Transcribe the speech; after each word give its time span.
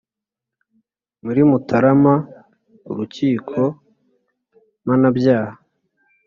muri 1.23 1.41
mutarama, 1.49 2.13
urukiko 2.89 3.59
mpanabyaha 4.83 5.55